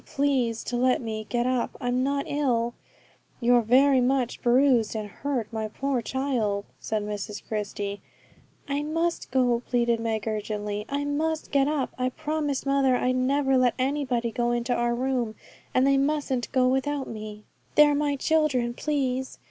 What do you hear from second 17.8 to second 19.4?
my children, please.